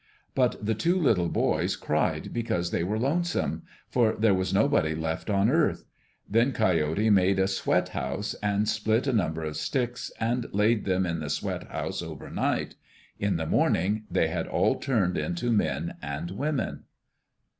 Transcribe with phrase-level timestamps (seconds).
[0.33, 5.29] But the two little boys cried because they were lonesome, for there was nobody left
[5.29, 5.85] on earth.
[6.27, 11.05] Then Coyote made a sweat house, and split a number of sticks, and laid them
[11.05, 12.73] in the sweat house over night.
[13.19, 16.85] In the morning they had all turned into men and women.